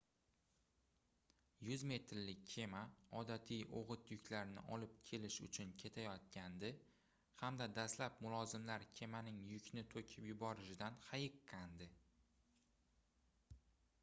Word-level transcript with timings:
100 1.65 1.81
metrlik 1.89 2.39
kema 2.51 2.79
odatiy 3.19 3.59
oʻgʻit 3.81 4.07
yuklarni 4.13 4.63
olib 4.77 4.95
kelish 5.09 5.37
uchun 5.47 5.73
ketayotgandi 5.83 6.71
hamda 7.43 7.67
dastlab 7.79 8.17
mulozimlar 8.27 8.85
kemaning 9.01 9.41
yukni 9.51 9.83
toʻkib 9.95 10.27
yuborishidan 10.31 10.97
hayiqqandi 11.11 11.89